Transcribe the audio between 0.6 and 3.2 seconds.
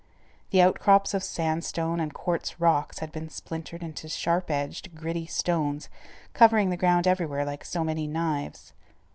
outcrops of sandstone and quartz rocks had